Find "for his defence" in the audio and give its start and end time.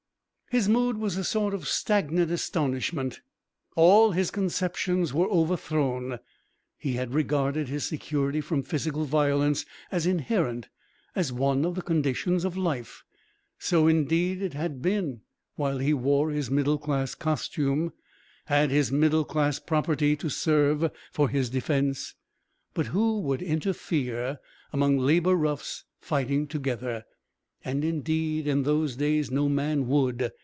21.13-22.13